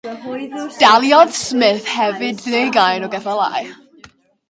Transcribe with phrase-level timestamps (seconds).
[0.83, 3.73] Daliodd Smith hefyd ddeugain o geffylau.